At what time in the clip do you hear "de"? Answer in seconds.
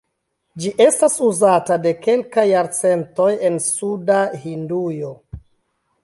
1.83-1.91